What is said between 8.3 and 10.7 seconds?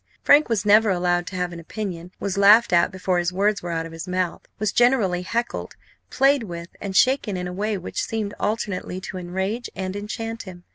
alternately to enrage and enchant him.